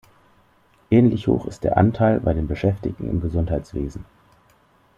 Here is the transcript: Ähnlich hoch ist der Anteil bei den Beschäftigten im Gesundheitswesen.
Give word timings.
Ähnlich 0.89 1.27
hoch 1.27 1.45
ist 1.45 1.63
der 1.63 1.77
Anteil 1.77 2.19
bei 2.21 2.33
den 2.33 2.47
Beschäftigten 2.47 3.07
im 3.07 3.21
Gesundheitswesen. 3.21 4.03